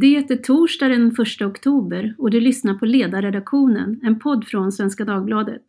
[0.00, 5.04] Det är torsdag den 1 oktober och du lyssnar på Ledarredaktionen, en podd från Svenska
[5.04, 5.62] Dagbladet.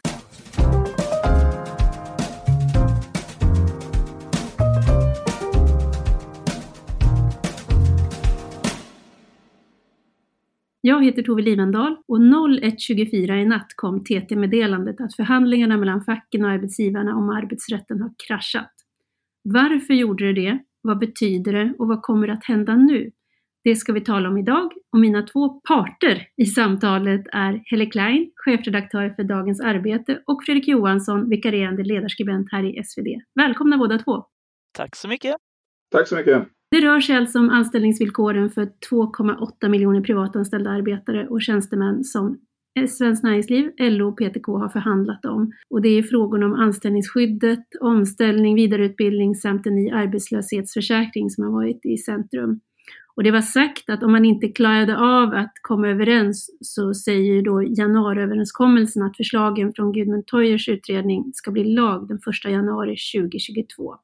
[10.81, 16.51] Jag heter Tove Livendal och 01.24 i natt kom TT-meddelandet att förhandlingarna mellan facken och
[16.51, 18.73] arbetsgivarna om arbetsrätten har kraschat.
[19.43, 20.59] Varför gjorde det det?
[20.81, 23.11] Vad betyder det och vad kommer att hända nu?
[23.63, 28.31] Det ska vi tala om idag och mina två parter i samtalet är Helle Klein,
[28.35, 33.07] chefredaktör för Dagens Arbete och Fredrik Johansson, vikarierande ledarskribent här i SvD.
[33.35, 34.25] Välkomna båda två!
[34.77, 35.35] Tack så mycket!
[35.91, 36.47] Tack så mycket!
[36.71, 42.37] Det rör sig alltså om anställningsvillkoren för 2,8 miljoner privatanställda arbetare och tjänstemän som
[42.87, 45.51] Svenskt Näringsliv, LO och PTK har förhandlat om.
[45.69, 51.85] Och det är frågorna om anställningsskyddet, omställning, vidareutbildning samt en ny arbetslöshetsförsäkring som har varit
[51.85, 52.59] i centrum.
[53.15, 57.33] Och det var sagt att om man inte klarade av att komma överens så säger
[57.33, 62.95] ju då januariöverenskommelsen att förslagen från Gudmund Toyers utredning ska bli lag den 1 januari
[63.15, 63.95] 2022.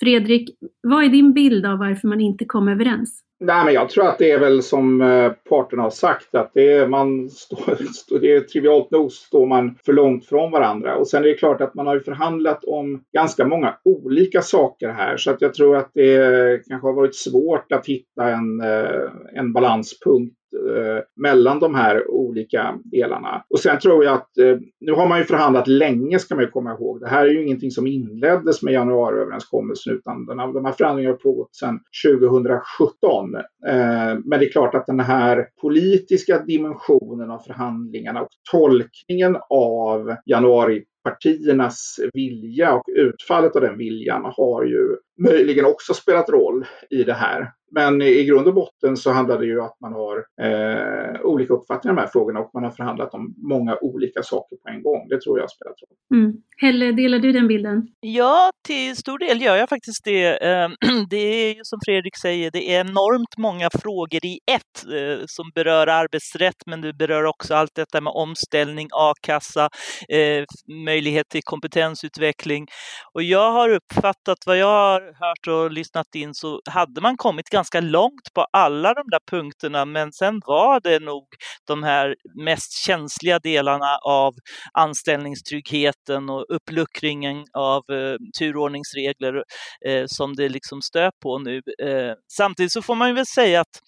[0.00, 0.50] Fredrik,
[0.82, 3.22] vad är din bild av varför man inte kom överens?
[3.40, 6.72] Nej, men jag tror att det är väl som eh, parterna har sagt att det
[6.72, 10.96] är, man står, det är trivialt nog står man för långt från varandra.
[10.96, 14.88] Och sen är det klart att man har ju förhandlat om ganska många olika saker
[14.88, 19.10] här så att jag tror att det kanske har varit svårt att hitta en, eh,
[19.34, 20.37] en balanspunkt
[20.76, 23.44] eh, mellan de här olika delarna.
[23.50, 26.50] Och sen tror jag att eh, nu har man ju förhandlat länge ska man ju
[26.50, 27.00] komma ihåg.
[27.00, 31.12] Det här är ju ingenting som inleddes med januariöverenskommelsen utan den här, de här förhandlingarna
[31.12, 33.34] har pågått sedan 2017.
[33.34, 40.14] Eh, men det är klart att den här politiska dimensionen av förhandlingarna och tolkningen av
[40.26, 47.04] januari partiernas vilja och utfallet av den viljan har ju möjligen också spelat roll i
[47.04, 47.52] det här.
[47.70, 51.54] Men i grund och botten så handlar det ju om att man har eh, olika
[51.54, 54.82] uppfattningar om de här frågorna och man har förhandlat om många olika saker på en
[54.82, 55.08] gång.
[55.08, 56.20] Det tror jag har spelat roll.
[56.20, 56.36] Mm.
[56.56, 57.88] Helle, delar du den bilden?
[58.00, 60.44] Ja, till stor del gör jag faktiskt det.
[60.44, 60.72] Ehm,
[61.10, 65.50] det är ju som Fredrik säger, det är enormt många frågor i ett eh, som
[65.54, 69.68] berör arbetsrätt, men det berör också allt detta med omställning, a-kassa,
[70.08, 70.44] eh,
[70.84, 72.66] möjlighet till kompetensutveckling.
[73.14, 77.48] Och jag har uppfattat vad jag har hört och lyssnat in så hade man kommit
[77.48, 81.26] ganska långt på alla de där punkterna, men sen var det nog
[81.66, 84.34] de här mest känsliga delarna av
[84.72, 89.44] anställningstryggheten och uppluckringen av eh, turordningsregler
[89.86, 91.62] eh, som det liksom stöp på nu.
[91.82, 93.80] Eh, samtidigt så får man ju väl säga att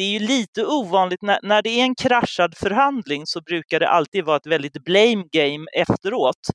[0.00, 3.88] det är ju lite ovanligt, när, när det är en kraschad förhandling så brukar det
[3.88, 6.48] alltid vara ett väldigt blame game efteråt.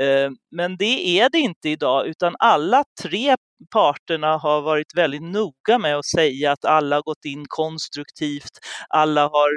[0.00, 3.36] Eh, men det är det inte idag, utan alla tre
[3.70, 8.50] parterna har varit väldigt noga med att säga att alla har gått in konstruktivt,
[8.88, 9.50] alla har,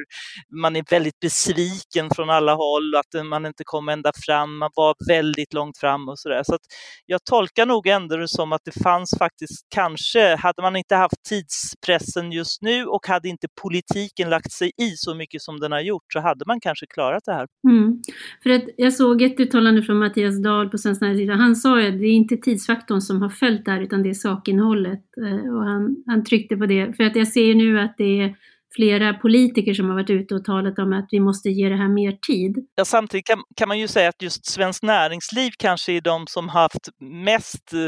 [0.61, 4.95] man är väldigt besviken från alla håll, att man inte kom ända fram, man var
[5.07, 6.43] väldigt långt fram och sådär.
[6.43, 6.61] Så att
[7.05, 11.23] jag tolkar nog ändå det som att det fanns faktiskt, kanske, hade man inte haft
[11.29, 15.81] tidspressen just nu och hade inte politiken lagt sig i så mycket som den har
[15.81, 17.47] gjort så hade man kanske klarat det här.
[17.69, 18.01] Mm.
[18.43, 21.87] För att jag såg ett uttalande från Mattias Dahl på Svenskt Näringsliv, han sa ju
[21.87, 25.03] att det är inte tidsfaktorn som har följt det här utan det är sakinnehållet.
[25.25, 26.93] Eh, och han, han tryckte på det.
[26.97, 28.35] För att jag ser nu att det är
[28.75, 31.87] flera politiker som har varit ute och talat om att vi måste ge det här
[31.87, 32.67] mer tid.
[32.75, 36.49] Ja, samtidigt kan, kan man ju säga att just Svenskt Näringsliv kanske är de som
[36.49, 37.87] haft mest, eh,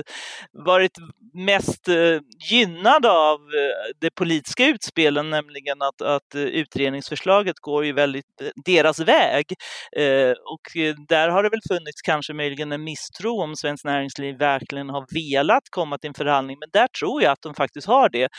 [0.65, 0.91] varit
[1.37, 2.19] mest eh,
[2.51, 8.25] gynnad av eh, det de politiska utspelen, nämligen att, att eh, utredningsförslaget går ju väldigt
[8.65, 9.45] deras väg.
[10.51, 10.61] Och
[11.07, 15.63] där har det väl funnits kanske möjligen en misstro om Svenskt Näringsliv verkligen har velat
[15.69, 18.29] komma till en förhandling, men där tror jag att de faktiskt har det.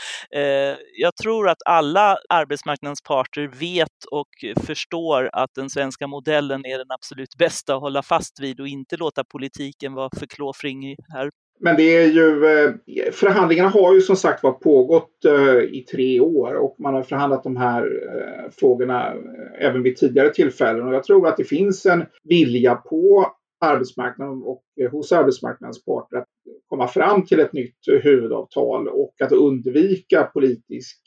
[0.99, 4.29] Jag tror att alla arbetsmarknadens parter vet och
[4.67, 8.97] förstår att den svenska modellen är den absolut bästa att hålla fast vid och inte
[8.97, 11.31] låta politiken vara för klåfingrig här.
[11.61, 16.21] Men det är ju, eh, förhandlingarna har ju som sagt var pågått eh, i tre
[16.21, 19.15] år och man har förhandlat de här eh, frågorna
[19.59, 20.89] även vid tidigare tillfällen.
[20.89, 26.29] Och jag tror att det finns en vilja på arbetsmarknaden och hos arbetsmarknadens parter att
[26.69, 31.03] komma fram till ett nytt huvudavtal och att undvika politisk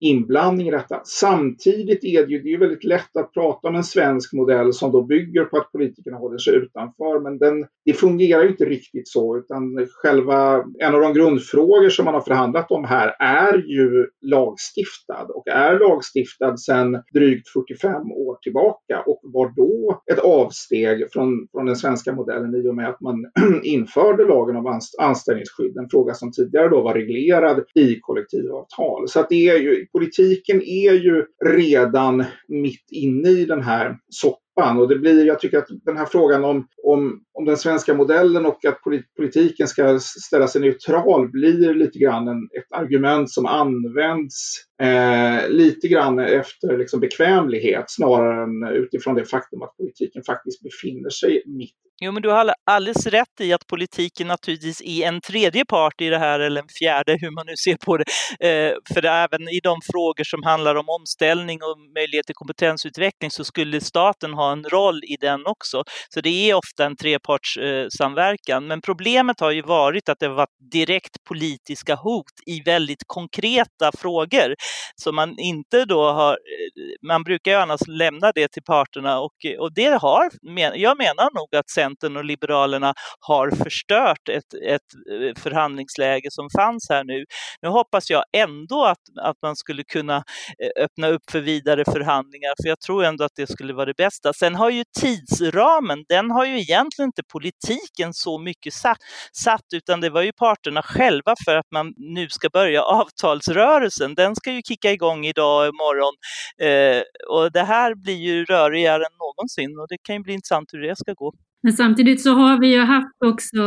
[0.00, 1.00] inblandning i detta.
[1.04, 4.92] Samtidigt är det ju det är väldigt lätt att prata om en svensk modell som
[4.92, 7.20] då bygger på att politikerna håller sig utanför.
[7.20, 12.04] Men den, det fungerar ju inte riktigt så utan själva en av de grundfrågor som
[12.04, 18.38] man har förhandlat om här är ju lagstiftad och är lagstiftad sedan drygt 45 år
[18.42, 23.00] tillbaka och var då ett avsteg från, från den svenska modellen i och med att
[23.00, 23.30] man
[23.62, 25.76] införde lagen om anställningsskydd.
[25.76, 29.08] En fråga som tidigare då var reglerad i kollektivavtal.
[29.08, 34.78] Så att det är ju politiken är ju redan mitt inne i den här soppan.
[34.78, 38.46] Och det blir, jag tycker att den här frågan om, om, om den svenska modellen
[38.46, 38.80] och att
[39.16, 45.88] politiken ska ställa sig neutral blir lite grann en, ett argument som används eh, lite
[45.88, 51.87] grann efter liksom bekvämlighet snarare än utifrån det faktum att politiken faktiskt befinner sig mitt
[52.00, 56.08] Jo, men du har alldeles rätt i att politiken naturligtvis är en tredje part i
[56.08, 58.04] det här, eller en fjärde, hur man nu ser på det.
[58.40, 63.44] Eh, för även i de frågor som handlar om omställning och möjlighet till kompetensutveckling så
[63.44, 65.84] skulle staten ha en roll i den också.
[66.14, 68.62] Så det är ofta en trepartssamverkan.
[68.62, 73.04] Eh, men problemet har ju varit att det har varit direkt politiska hot i väldigt
[73.06, 74.54] konkreta frågor.
[74.96, 79.34] som man inte då har, eh, man brukar ju annars lämna det till parterna och,
[79.58, 80.30] och det har,
[80.74, 84.80] jag menar nog att sen Centern och Liberalerna har förstört ett, ett
[85.12, 87.24] eh, förhandlingsläge som fanns här nu.
[87.62, 92.54] Nu hoppas jag ändå att, att man skulle kunna eh, öppna upp för vidare förhandlingar,
[92.62, 94.32] för jag tror ändå att det skulle vara det bästa.
[94.32, 98.98] Sen har ju tidsramen, den har ju egentligen inte politiken så mycket satt,
[99.32, 104.14] satt utan det var ju parterna själva för att man nu ska börja avtalsrörelsen.
[104.14, 106.14] Den ska ju kicka igång idag och imorgon
[106.62, 110.72] eh, och det här blir ju rörigare än någonsin och det kan ju bli intressant
[110.72, 111.32] hur det ska gå.
[111.62, 113.62] Men samtidigt så har vi ju haft också,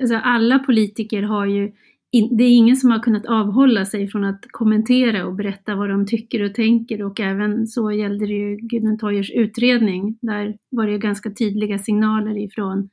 [0.00, 1.72] alltså alla politiker har ju,
[2.12, 6.06] det är ingen som har kunnat avhålla sig från att kommentera och berätta vad de
[6.06, 10.18] tycker och tänker och även så gällde det ju Gudrun Toyers utredning.
[10.22, 12.90] Där var det ju ganska tydliga signaler ifrån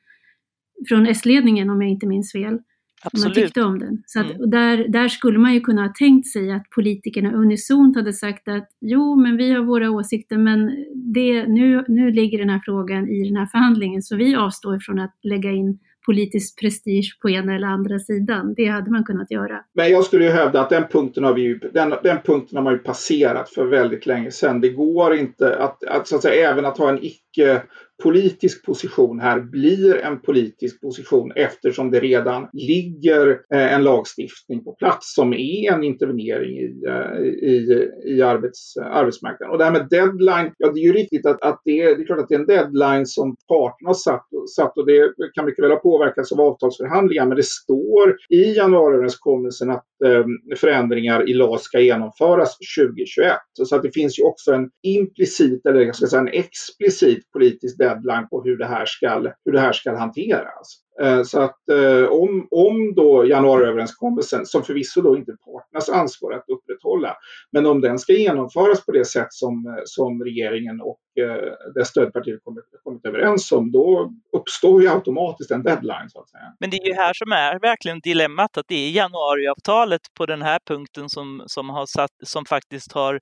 [0.88, 2.60] från S-ledningen om jag inte minns fel.
[3.04, 3.36] Absolut.
[3.36, 4.04] man tyckte om den.
[4.06, 4.50] Så att, mm.
[4.50, 8.70] där, där skulle man ju kunna ha tänkt sig att politikerna unisont hade sagt att
[8.82, 13.24] jo, men vi har våra åsikter, men det, nu, nu ligger den här frågan i
[13.28, 17.68] den här förhandlingen, så vi avstår från att lägga in politisk prestige på ena eller
[17.68, 18.54] andra sidan.
[18.58, 19.64] Det hade man kunnat göra.
[19.74, 22.64] Men jag skulle ju hävda att den punkten har, vi ju, den, den punkten har
[22.64, 24.62] man ju passerat för väldigt länge sedan.
[24.62, 27.62] Det går inte att, att, så att säga, även att ha en icke Eh,
[28.04, 34.72] politisk position här blir en politisk position eftersom det redan ligger eh, en lagstiftning på
[34.72, 39.52] plats som är en intervenering i, eh, i, i arbets, arbetsmarknaden.
[39.52, 42.04] Och det här med deadline, ja det är ju riktigt att, att det, är, det
[42.04, 45.46] är klart att det är en deadline som parterna har satt, satt och det kan
[45.46, 50.26] mycket väl ha påverkats av avtalsförhandlingar men det står i januariöverenskommelsen att eh,
[50.58, 53.34] förändringar i LAS ska genomföras 2021.
[53.54, 57.78] Så att det finns ju också en implicit eller jag ska säga en explicit politisk
[57.78, 60.82] deadline på hur det här ska, hur det här ska hanteras.
[61.02, 66.34] Eh, så att eh, om, om då januariöverenskommelsen, som förvisso då inte är parternas ansvar
[66.34, 67.16] att upprätthålla,
[67.52, 71.86] men om den ska genomföras på det sätt som, eh, som regeringen och Eh, det
[71.86, 76.54] stödpartiet stödpartier kommit, kommit överens om, då uppstår ju automatiskt en deadline så att säga.
[76.60, 80.42] Men det är ju här som är verkligen dilemmat, att det är januariavtalet på den
[80.42, 83.20] här punkten som, som, har satt, som faktiskt har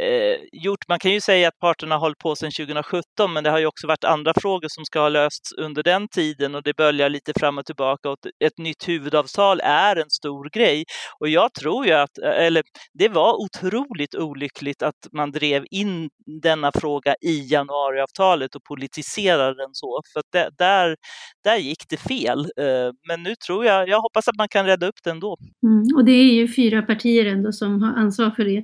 [0.00, 3.50] eh, gjort, man kan ju säga att parterna har hållit på sedan 2017, men det
[3.50, 6.76] har ju också varit andra frågor som ska ha lösts under den tiden och det
[6.76, 10.84] böljar lite fram och tillbaka och ett nytt huvudavtal är en stor grej.
[11.20, 12.62] Och jag tror ju att, eh, eller
[12.94, 16.10] det var otroligt olyckligt att man drev in
[16.42, 20.96] denna fråga i januariavtalet och politiserade den så, för att det, där,
[21.44, 22.38] där gick det fel.
[22.38, 25.36] Eh, men nu tror jag, jag hoppas att man kan rädda upp det ändå.
[25.66, 28.62] Mm, och det är ju fyra partier ändå som har ansvar för det.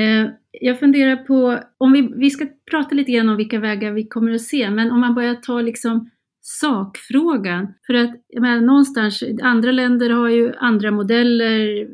[0.00, 4.06] Eh, jag funderar på, om vi, vi ska prata lite grann om vilka vägar vi
[4.06, 7.74] kommer att se, men om man börjar ta liksom sakfrågan.
[7.86, 11.88] För att jag menar, någonstans, andra länder har ju andra modeller,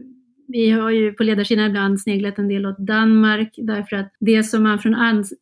[0.49, 4.63] vi har ju på ledarsidan ibland sneglat en del åt Danmark därför att det som
[4.63, 4.95] man från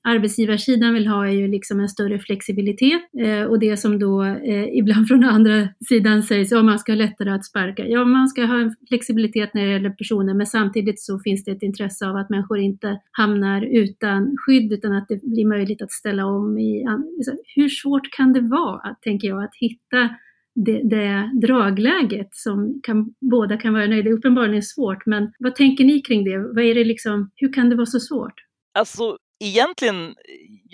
[0.02, 4.78] arbetsgivarsidan vill ha är ju liksom en större flexibilitet eh, och det som då eh,
[4.78, 7.86] ibland från andra sidan sägs ja man ska ha lättare att sparka.
[7.86, 11.50] Ja, man ska ha en flexibilitet när det gäller personer men samtidigt så finns det
[11.50, 15.92] ett intresse av att människor inte hamnar utan skydd utan att det blir möjligt att
[15.92, 16.58] ställa om.
[16.58, 20.08] I, alltså, hur svårt kan det vara, tänker jag, att hitta
[20.54, 24.10] det, det dragläget som kan, båda kan vara nöjda.
[24.10, 26.38] Uppenbarligen är svårt, men vad tänker ni kring det?
[26.38, 28.34] Vad är det liksom, hur kan det vara så svårt?
[28.78, 30.14] Alltså, egentligen,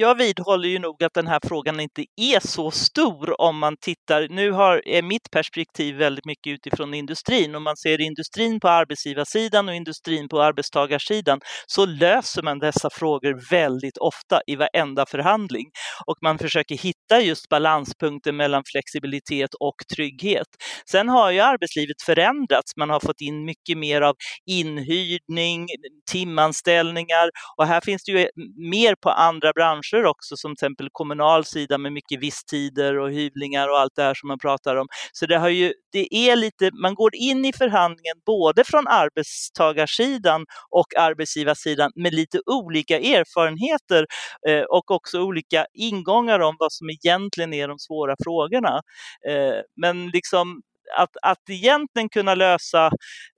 [0.01, 4.29] jag vidhåller ju nog att den här frågan inte är så stor om man tittar,
[4.31, 9.69] nu har, är mitt perspektiv väldigt mycket utifrån industrin, om man ser industrin på arbetsgivarsidan
[9.69, 15.67] och industrin på arbetstagarsidan så löser man dessa frågor väldigt ofta i varenda förhandling
[16.07, 20.49] och man försöker hitta just balanspunkten mellan flexibilitet och trygghet.
[20.91, 24.15] Sen har ju arbetslivet förändrats, man har fått in mycket mer av
[24.51, 25.67] inhyrning,
[26.11, 28.29] timanställningar och här finns det ju
[28.71, 33.11] mer på andra branscher branscher också, som till exempel kommunal sida med mycket visstider och
[33.11, 34.87] hyvlingar och allt det här som man pratar om.
[35.13, 40.47] Så det har ju, det är lite, man går in i förhandlingen både från arbetstagarsidan
[40.71, 44.07] och arbetsgivarsidan med lite olika erfarenheter
[44.49, 48.81] eh, och också olika ingångar om vad som egentligen är de svåra frågorna.
[49.29, 50.63] Eh, men liksom
[50.97, 52.87] att, att egentligen kunna lösa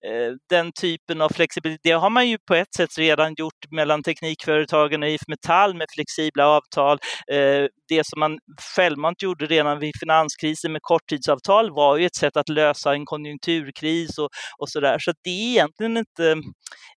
[0.06, 4.02] eh, den typen av flexibilitet, det har man ju på ett sätt redan gjort mellan
[4.02, 6.98] Teknikföretagen och IF Metall med flexibla avtal.
[7.32, 8.38] Eh, det som man
[8.76, 14.18] självmant gjorde redan vid finanskrisen med korttidsavtal var ju ett sätt att lösa en konjunkturkris
[14.18, 14.28] och,
[14.58, 14.96] och sådär.
[14.98, 16.36] Så det är egentligen inte,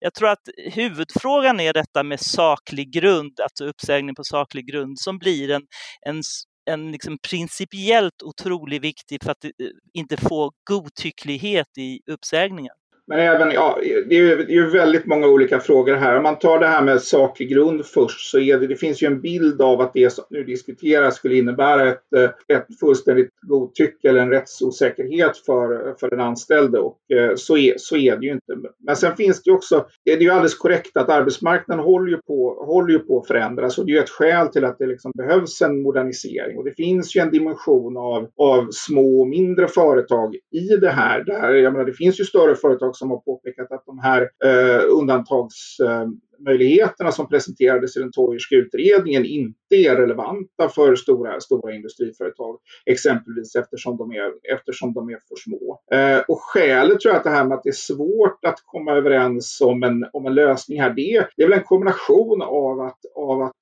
[0.00, 5.18] jag tror att huvudfrågan är detta med saklig grund, alltså uppsägning på saklig grund, som
[5.18, 5.62] blir en,
[6.06, 6.22] en
[6.66, 9.50] en liksom principiellt otroligt viktig för att eh,
[9.92, 12.74] inte få godtycklighet i uppsägningar.
[13.06, 16.16] Men även, ja, det är, ju, det är väldigt många olika frågor här.
[16.16, 19.06] Om man tar det här med saklig grund först så är det, det finns ju
[19.06, 24.08] en bild av att det som nu diskuteras skulle innebära ett, eh, ett fullständigt godtycke
[24.08, 28.32] eller en rättsosäkerhet för, för den anställde och eh, så är, så är det ju
[28.32, 28.56] inte.
[28.86, 32.16] Men sen finns det ju också, det är ju alldeles korrekt att arbetsmarknaden håller ju
[32.16, 34.86] på, håller ju på att förändras och det är ju ett skäl till att det
[34.86, 39.68] liksom behövs en modernisering och det finns ju en dimension av, av små och mindre
[39.68, 41.24] företag i det här.
[41.24, 44.82] Där, jag menar, det finns ju större företag som har påpekat att de här eh,
[44.88, 52.58] undantagsmöjligheterna som presenterades i den Toyerska utredningen inte är relevanta för stora, stora industriföretag.
[52.86, 55.80] Exempelvis eftersom de är, eftersom de är för små.
[55.92, 58.92] Eh, och skälet tror jag att det här med att det är svårt att komma
[58.92, 63.00] överens om en, om en lösning här, det, det är väl en kombination av att,
[63.14, 63.56] av att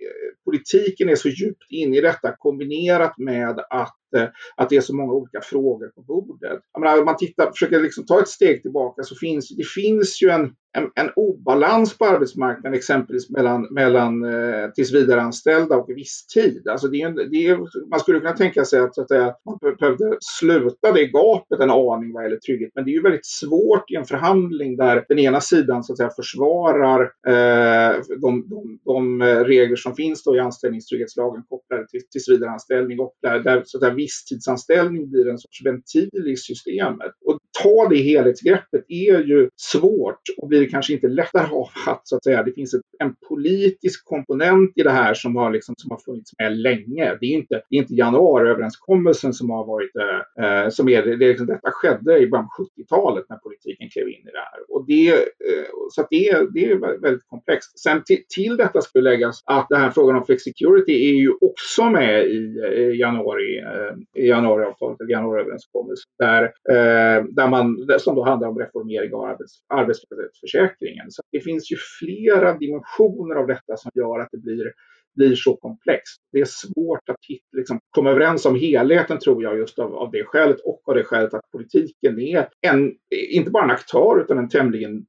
[0.00, 4.80] eh, politiken är så djupt inne i detta kombinerat med att eh, att det är
[4.80, 6.60] så många olika frågor på bordet.
[6.72, 10.22] Jag menar, om man tittar, försöker liksom ta ett steg tillbaka så finns det finns
[10.22, 16.68] ju en, en, en obalans på arbetsmarknaden exempelvis mellan, mellan eh, tillsvidareanställda och visstid.
[16.68, 20.92] Alltså det är, det är, man skulle kunna tänka sig att, att man behövde sluta
[20.92, 22.70] det gapet en aning vad gäller trygghet.
[22.74, 25.96] Men det är ju väldigt svårt i en förhandling där den ena sidan så att
[25.96, 32.00] säga, försvarar eh, de, de, de, eh, regler som finns då i anställningstrygghetslagen kopplade till
[32.10, 37.12] tillsvidareanställning och där, där så där visstidsanställning blir en sorts ventil i systemet.
[37.24, 42.16] Och ta det helhetsgreppet är ju svårt och blir kanske inte lättare av att, så
[42.16, 45.90] att säga, det finns ett, en politisk komponent i det här som har, liksom, som
[45.90, 47.16] har funnits med länge.
[47.20, 51.12] Det är inte, det är inte januariöverenskommelsen som har varit, eh, eh som är, det,
[51.12, 54.76] är liksom, detta skedde i början av 70-talet när politiken klev in i det här.
[54.76, 57.78] Och det, eh, så att det, det är väldigt komplext.
[57.78, 61.90] Sen till, till detta skulle läggas att den här frågan om flexicurity är ju också
[61.90, 62.48] med i
[62.78, 69.14] i januari eh, januariavtalet, eller januariöverenskommelsen, där, eh, där man, som då handlar om reformering
[69.14, 71.10] av arbets, arbetslöshetsförsäkringen.
[71.10, 74.72] Så det finns ju flera dimensioner av detta som gör att det blir
[75.18, 76.20] blir så komplext.
[76.32, 80.10] Det är svårt att hitta, liksom, komma överens om helheten tror jag just av, av
[80.10, 82.92] det skälet och av det skälet att politiken är en,
[83.30, 85.04] inte bara en aktör utan en tämligen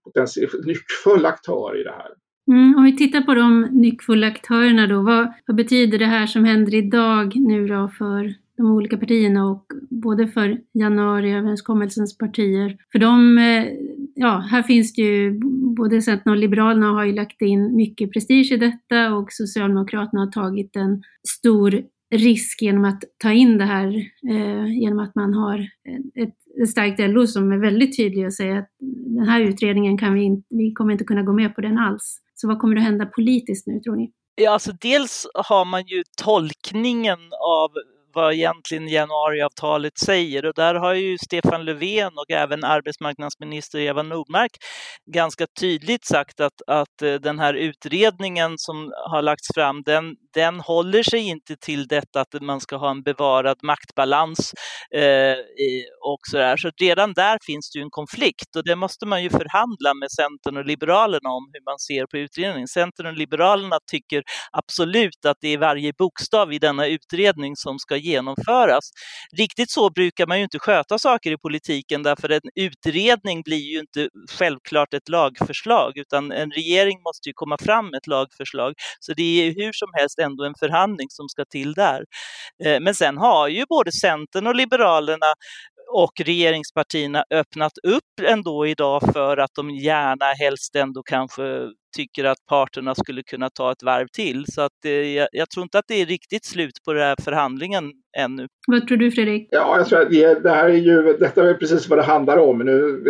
[0.66, 2.12] nyckfull aktör i det här.
[2.52, 6.46] Mm, om vi tittar på de nyckfulla aktörerna då, vad, vad betyder det här som
[6.46, 12.78] händer idag nu då för de olika partierna och både för januariöverenskommelsens partier.
[12.92, 13.66] För de, eh,
[14.16, 15.40] ja, här finns det ju,
[15.78, 20.32] både Centern och Liberalerna har ju lagt in mycket prestige i detta och Socialdemokraterna har
[20.32, 21.82] tagit en stor
[22.16, 23.88] risk genom att ta in det här,
[24.30, 25.60] eh, genom att man har
[26.16, 28.70] ett, ett starkt LO som är väldigt tydlig och säger att
[29.18, 32.22] den här utredningen kan vi inte, vi kommer inte kunna gå med på den alls.
[32.36, 34.12] Så vad kommer att hända politiskt nu tror ni?
[34.36, 37.70] Ja, alltså dels har man ju tolkningen av
[38.20, 40.46] vad egentligen januariavtalet säger.
[40.46, 44.52] Och där har ju Stefan Löfven och även arbetsmarknadsminister Eva Nordmark
[45.14, 50.60] ganska tydligt sagt att, att eh, den här utredningen som har lagts fram, den, den
[50.60, 54.54] håller sig inte till detta att man ska ha en bevarad maktbalans
[54.96, 55.38] eh,
[56.06, 56.58] och sådär.
[56.58, 60.12] Så redan där finns det ju en konflikt och det måste man ju förhandla med
[60.12, 62.68] Centern och Liberalerna om hur man ser på utredningen.
[62.68, 67.98] Centern och Liberalerna tycker absolut att det är varje bokstav i denna utredning som ska
[67.98, 68.90] genomföras.
[69.38, 73.80] Riktigt så brukar man ju inte sköta saker i politiken därför en utredning blir ju
[73.80, 78.74] inte självklart ett lagförslag utan en regering måste ju komma fram med ett lagförslag.
[79.00, 82.06] Så det är hur som helst ändå en förhandling som ska till där.
[82.64, 85.34] Eh, men sen har ju både Centern och Liberalerna
[85.94, 91.44] och regeringspartierna öppnat upp ändå idag för att de gärna helst ändå kanske
[91.92, 94.46] tycker att parterna skulle kunna ta ett varv till.
[94.48, 94.78] Så att
[95.16, 98.48] jag, jag tror inte att det är riktigt slut på den här förhandlingen ännu.
[98.68, 99.48] Vad tror du Fredrik?
[99.52, 102.38] Ja, jag tror att det, det här är ju, detta är precis vad det handlar
[102.38, 102.58] om.
[102.60, 103.04] Nu,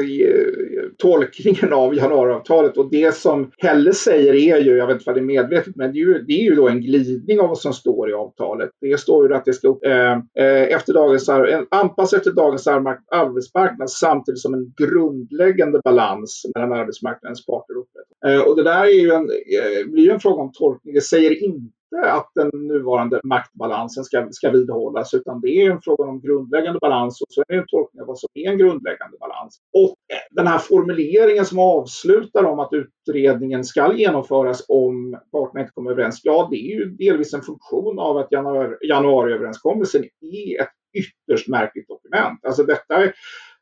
[0.98, 5.20] tolkningen av januariavtalet och det som Helle säger är ju, jag vet inte vad det
[5.20, 7.74] är medvetet, men det är, ju, det är ju då en glidning av vad som
[7.74, 8.70] står i avtalet.
[8.82, 11.30] Det står ju att det ska eh, eh efter dagens,
[11.72, 18.10] anpassa efter dagens arbetsmarknad samtidigt som en grundläggande balans mellan arbetsmarknadens parter upprätthålls.
[18.26, 20.94] Eh, och det där är ju en, eh, blir ju en fråga om tolkning.
[20.94, 21.74] Det säger inte
[22.06, 27.22] att den nuvarande maktbalansen ska, ska vidhållas utan det är en fråga om grundläggande balans
[27.22, 29.60] och så är det en tolkning av vad som är en grundläggande balans.
[29.74, 35.74] Och eh, den här formuleringen som avslutar om att utredningen ska genomföras om parterna inte
[35.74, 40.74] kommer överens, ja det är ju delvis en funktion av att januari, januariöverenskommelsen är ett
[40.94, 42.46] ytterst märkligt dokument.
[42.46, 43.04] Alltså detta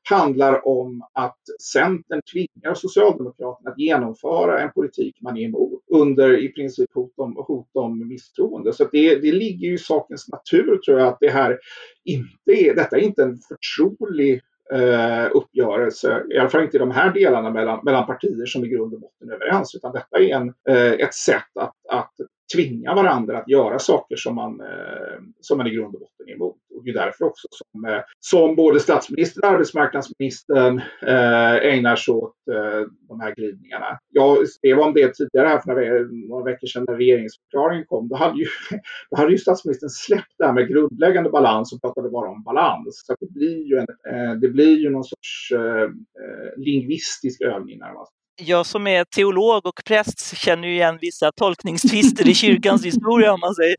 [0.10, 1.40] handlar om att
[1.74, 7.36] Centern tvingar Socialdemokraterna att genomföra en politik man är emot under i princip hot om,
[7.48, 8.74] hot om misstroende.
[8.74, 11.58] Så det, det ligger ju i sakens natur tror jag att det här
[12.06, 14.42] inte är, detta är inte en förtrolig
[14.74, 18.68] eh, uppgörelse, i alla fall inte i de här delarna mellan, mellan partier som i
[18.68, 22.14] grund och botten är överens, utan detta är en, eh, ett sätt att, att
[22.56, 26.34] tvinga varandra att göra saker som man, eh, som man i grund och botten är
[26.34, 26.58] emot.
[26.76, 32.14] Och det är därför också som, eh, som både statsministern och arbetsmarknadsministern eh, ägnar sig
[32.14, 34.00] åt eh, de här glidningarna.
[34.10, 38.08] Jag skrev om det tidigare här för några, några veckor sedan när regeringsförklaringen kom.
[38.08, 38.46] Då hade, ju,
[39.10, 43.04] då hade ju statsministern släppt det här med grundläggande balans och pratade bara om balans.
[43.06, 47.80] Så det blir ju, en, eh, det blir ju någon sorts eh, eh lingvistisk övning
[47.80, 53.34] närmast jag som är teolog och präst känner ju igen vissa tolkningstvister i kyrkans historia
[53.34, 53.76] om man säger.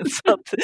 [0.10, 0.54] så att,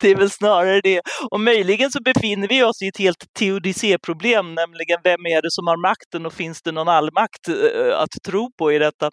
[0.00, 1.00] det är väl snarare det.
[1.30, 5.66] Och möjligen så befinner vi oss i ett helt teodicéproblem, nämligen vem är det som
[5.66, 9.10] har makten och finns det någon allmakt eh, att tro på i detta?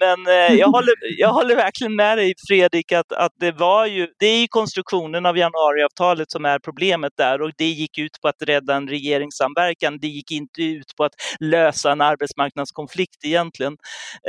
[0.00, 4.08] Men eh, jag, håller, jag håller verkligen med dig Fredrik att, att det var ju,
[4.18, 8.28] det är ju konstruktionen av januariavtalet som är problemet där och det gick ut på
[8.28, 9.98] att rädda en regeringssamverkan.
[9.98, 13.76] Det gick inte ut på att lösa en arbetsmarknadskonflikt egentligen.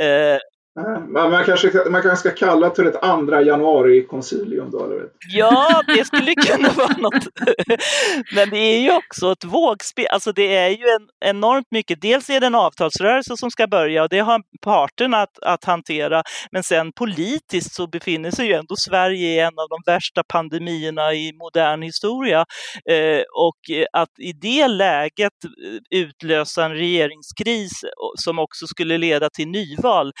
[0.00, 0.38] Eh,
[0.76, 4.84] man, man, kanske, man kanske ska kalla till ett andra januari-konsilium då?
[4.84, 5.08] Eller?
[5.28, 7.24] Ja, det skulle kunna vara något.
[8.34, 10.06] Men det är ju också ett vågspel.
[10.10, 12.00] Alltså det är ju en, enormt mycket.
[12.00, 16.22] Dels är det en avtalsrörelse som ska börja och det har parterna att, att hantera.
[16.52, 21.14] Men sen politiskt så befinner sig ju ändå Sverige i en av de värsta pandemierna
[21.14, 22.44] i modern historia.
[22.90, 23.60] Eh, och
[23.92, 30.12] att i det läget eh, utlösa en regeringskris eh, som också skulle leda till nyval,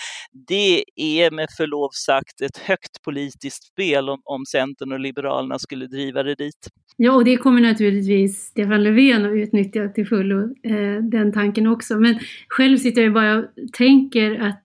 [0.48, 5.86] det är med förlov sagt ett högt politiskt spel om, om Centern och Liberalerna skulle
[5.86, 6.68] driva det dit.
[6.96, 12.00] Ja, och det kommer naturligtvis Stefan Löfven att utnyttja till fullo, eh, den tanken också.
[12.00, 14.62] Men själv sitter jag bara och tänker att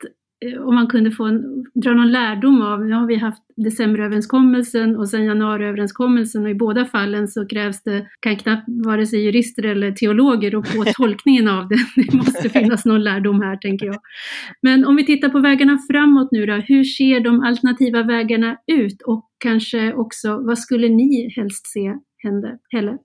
[0.59, 5.09] om man kunde få en, dra någon lärdom av, nu har vi haft decemberöverenskommelsen och
[5.09, 9.91] sen januariöverenskommelsen och i båda fallen så krävs det, kan knappt vare sig jurister eller
[9.91, 11.77] teologer och på tolkningen av det.
[11.95, 13.99] Det måste finnas någon lärdom här tänker jag.
[14.61, 19.01] Men om vi tittar på vägarna framåt nu då, hur ser de alternativa vägarna ut
[19.01, 22.49] och kanske också vad skulle ni helst se hända?
[22.69, 22.97] Helle?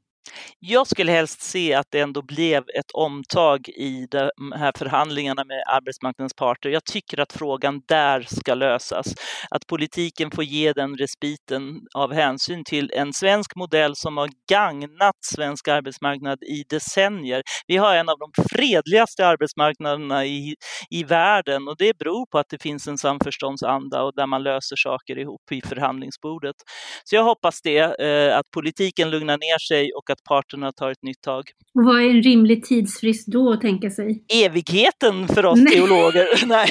[0.58, 5.62] Jag skulle helst se att det ändå blev ett omtag i de här förhandlingarna med
[5.66, 6.70] arbetsmarknadens parter.
[6.70, 9.14] Jag tycker att frågan där ska lösas.
[9.50, 15.14] Att politiken får ge den respiten av hänsyn till en svensk modell som har gagnat
[15.34, 17.42] svensk arbetsmarknad i decennier.
[17.66, 20.54] Vi har en av de fredligaste arbetsmarknaderna i,
[20.90, 24.76] i världen och det beror på att det finns en samförståndsanda och där man löser
[24.76, 26.56] saker ihop i förhandlingsbordet.
[27.04, 30.90] Så jag hoppas det, eh, att politiken lugnar ner sig och att att parterna tar
[30.90, 31.44] ett nytt tag.
[31.74, 34.24] Och vad är en rimlig tidsfrist då att tänka sig?
[34.44, 35.72] Evigheten för oss Nej.
[35.74, 36.28] teologer.
[36.46, 36.70] Nej.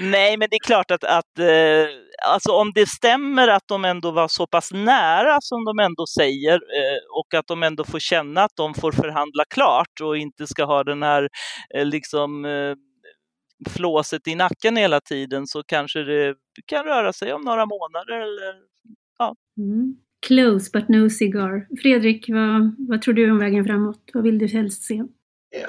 [0.00, 1.86] Nej, men det är klart att, att eh,
[2.26, 6.54] alltså om det stämmer att de ändå var så pass nära som de ändå säger
[6.54, 10.64] eh, och att de ändå får känna att de får förhandla klart och inte ska
[10.64, 11.28] ha den här
[11.74, 12.46] eh, liksom
[13.70, 16.34] flåset i nacken hela tiden så kanske det
[16.66, 18.54] kan röra sig om några månader eller
[19.18, 19.34] ja.
[19.58, 19.96] Mm.
[20.26, 21.66] Close but no cigar.
[21.82, 24.00] Fredrik, vad, vad tror du om vägen framåt?
[24.14, 25.02] Vad vill du helst se?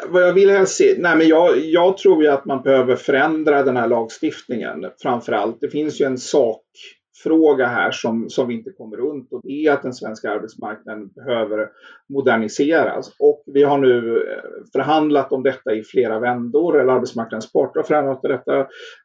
[0.08, 0.96] Vad jag vill helst se?
[0.98, 5.58] Nej, men jag, jag tror ju att man behöver förändra den här lagstiftningen framför allt.
[5.62, 9.72] Det finns ju en sakfråga här som, som vi inte kommer runt och det är
[9.72, 11.68] att den svenska arbetsmarknaden behöver
[12.14, 13.16] moderniseras.
[13.20, 17.88] Och vi har nu eh, förhandlat om detta i flera vändor, eller arbetsmarknadens parter har
[17.88, 18.60] förhandlat om detta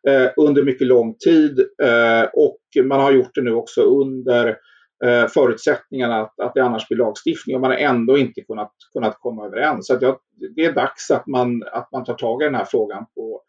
[0.09, 4.57] eh, under mycket lång tid eh, och man har gjort det nu också under
[5.05, 9.17] eh, förutsättningarna att, att det annars blir lagstiftning och man har ändå inte kunnat, kunnat
[9.21, 9.87] komma överens.
[9.87, 10.19] Så jag,
[10.57, 13.41] det är dags att man, att man tar tag i den här frågan på,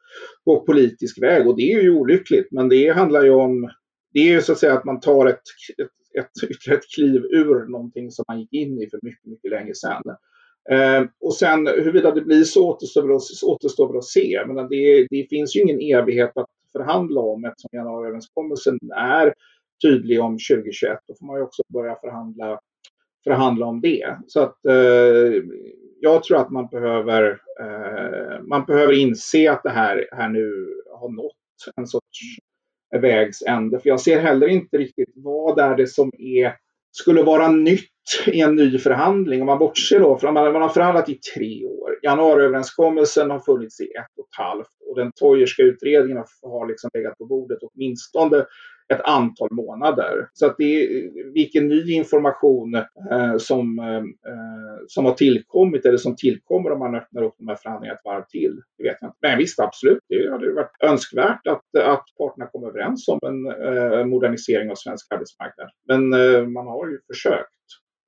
[0.45, 3.69] på politisk väg och det är ju olyckligt men det handlar ju om
[4.13, 5.41] det är ju så att säga att man tar ett,
[5.77, 9.73] ett, ett, ett kliv ur någonting som man gick in i för mycket, mycket länge
[9.75, 10.01] sedan.
[10.69, 14.43] Eh, och sen huruvida det blir så återstår väl, återstår väl att se.
[14.47, 19.33] Men det, det finns ju ingen evighet att förhandla om eftersom januariöverenskommelsen är
[19.83, 20.99] tydlig om 2021.
[21.07, 22.59] Då får man ju också börja förhandla,
[23.23, 24.17] förhandla om det.
[24.27, 25.43] Så att eh,
[25.99, 31.09] jag tror att man behöver, eh, man behöver inse att det här, här nu har
[31.09, 31.33] nått
[31.75, 32.19] en sorts
[33.01, 33.79] vägs ände.
[33.79, 36.55] För jag ser heller inte riktigt vad är det som är,
[36.91, 37.89] skulle vara nytt
[38.27, 39.41] i en ny förhandling.
[39.41, 41.99] Om man bortser då från man, man har förhandlat i tre år.
[42.03, 47.17] Januariöverenskommelsen har funnits i ett och ett halvt och den Toijerska utredningen har liksom legat
[47.17, 48.45] på bordet åtminstone
[48.93, 50.29] ett antal månader.
[50.33, 52.75] Så att det är vilken ny information
[53.11, 57.47] eh, som, eh, eh, som har tillkommit eller som tillkommer om man öppnar upp de
[57.47, 58.61] här förhandlingarna ett varv till.
[58.77, 59.17] Det vet jag inte.
[59.21, 64.05] Men visst, absolut, det hade varit önskvärt att, att parterna kom överens om en eh,
[64.05, 65.69] modernisering av svensk arbetsmarknad.
[65.87, 67.49] Men eh, man har ju försökt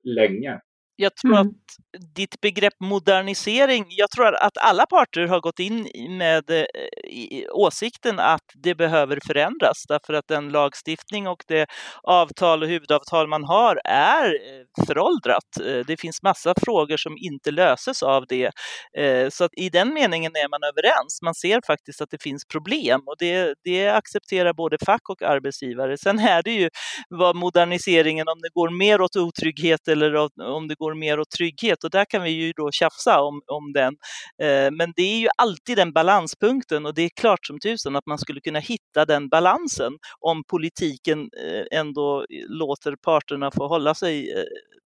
[0.04, 0.60] länge.
[1.00, 1.46] Jag tror mm.
[1.48, 1.54] att
[2.14, 6.64] ditt begrepp modernisering, jag tror att alla parter har gått in med eh,
[7.52, 11.66] åsikten att det behöver förändras därför att den lagstiftning och det
[12.02, 15.60] avtal och huvudavtal man har är eh, föråldrat.
[15.60, 18.50] Eh, det finns massa frågor som inte löses av det.
[19.30, 21.22] Så att i den meningen är man överens.
[21.22, 25.98] Man ser faktiskt att det finns problem och det, det accepterar både fack och arbetsgivare.
[25.98, 26.70] Sen är det ju
[27.08, 31.84] vad moderniseringen, om det går mer åt otrygghet eller om det går mer åt trygghet
[31.84, 33.94] och där kan vi ju då tjafsa om, om den.
[34.42, 38.06] Eh, men det är ju alltid den balanspunkten och det är klart som tusen att
[38.06, 43.94] man skulle kunna hitta den balansen om politiken eh, ändå eh, låter parterna få hålla
[43.94, 44.28] sig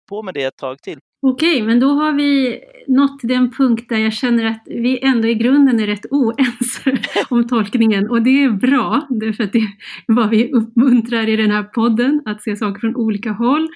[0.10, 1.00] på med det ett tag till.
[1.22, 5.36] Okej, men då har vi nått den punkt där jag känner att vi ändå i
[5.36, 6.98] grunden är rätt oense
[7.30, 9.70] om tolkningen och det är bra, därför att det är
[10.08, 13.68] vad vi uppmuntrar i den här podden, att se saker från olika håll.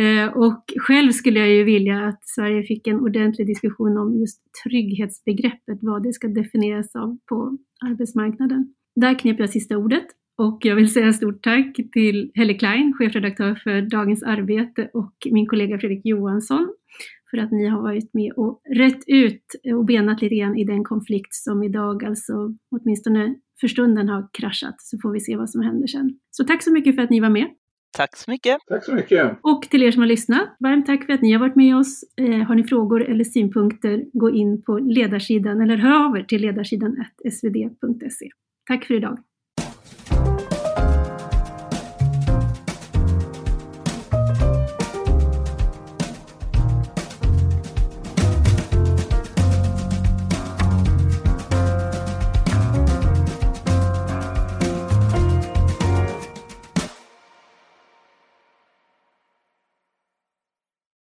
[0.00, 4.40] Eh, och själv skulle jag ju vilja att Sverige fick en ordentlig diskussion om just
[4.64, 7.58] trygghetsbegreppet, vad det ska definieras av på
[7.90, 8.74] arbetsmarknaden.
[8.96, 10.06] Där knep jag sista ordet
[10.38, 15.46] och jag vill säga stort tack till Helle Klein, chefredaktör för Dagens Arbete och min
[15.46, 16.74] kollega Fredrik Johansson
[17.30, 20.84] för att ni har varit med och rätt ut och benat lite grann i den
[20.84, 22.32] konflikt som idag alltså
[22.70, 26.18] åtminstone för stunden har kraschat så får vi se vad som händer sen.
[26.30, 27.46] Så tack så mycket för att ni var med.
[27.96, 28.58] Tack så mycket.
[28.68, 29.38] Tack så mycket.
[29.42, 32.04] Och till er som har lyssnat, varmt tack för att ni har varit med oss.
[32.16, 36.42] Eh, har ni frågor eller synpunkter, gå in på ledarsidan eller hör av er till
[36.42, 38.28] ledarsidan svd.se.
[38.66, 39.18] Tack för idag.